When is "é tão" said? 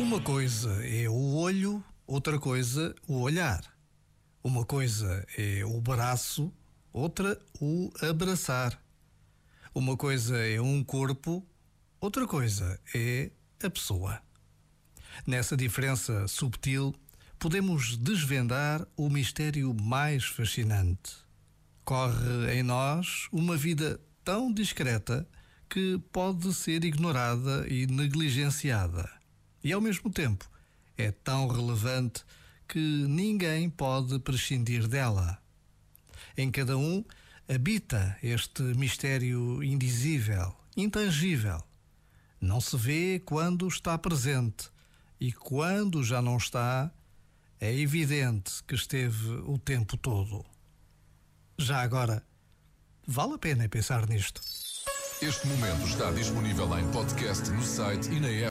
30.96-31.48